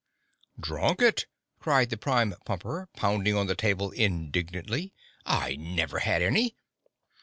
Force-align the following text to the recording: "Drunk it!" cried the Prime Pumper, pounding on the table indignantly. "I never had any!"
"Drunk 0.59 0.99
it!" 1.03 1.27
cried 1.59 1.91
the 1.91 1.95
Prime 1.95 2.33
Pumper, 2.43 2.89
pounding 2.95 3.35
on 3.37 3.45
the 3.45 3.53
table 3.53 3.91
indignantly. 3.91 4.93
"I 5.27 5.55
never 5.57 5.99
had 5.99 6.23
any!" 6.23 6.55